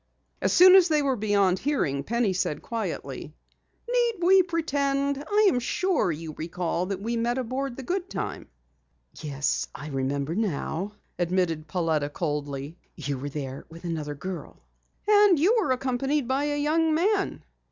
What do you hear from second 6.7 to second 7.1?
that